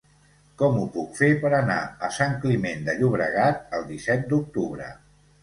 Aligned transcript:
Com 0.59 0.77
ho 0.77 0.85
puc 0.95 1.11
fer 1.19 1.29
per 1.43 1.51
anar 1.57 1.77
a 2.07 2.09
Sant 2.15 2.33
Climent 2.47 2.89
de 2.89 2.97
Llobregat 3.01 3.63
el 3.81 3.87
disset 3.93 4.27
d'octubre? 4.35 4.91